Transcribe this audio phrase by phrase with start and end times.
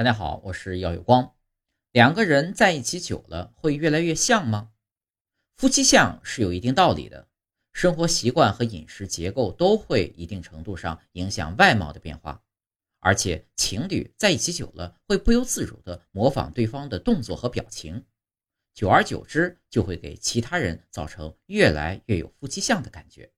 [0.00, 1.34] 大家好，我是耀有光。
[1.92, 4.70] 两个人在一起久了，会越来越像吗？
[5.58, 7.28] 夫妻相是有一定道理的，
[7.74, 12.42] 生活习惯和饮食结构都会一定程度上影响外貌的变化，
[13.00, 18.06] 而且情侣在一起久了，会不由自主地模仿对方的动作和表情，
[18.72, 23.30] 久而久之就会给其他人造成越来越有夫妻相的感觉。